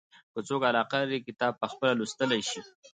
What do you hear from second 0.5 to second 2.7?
علاقه لري کتاب پخپله لوستلای شي.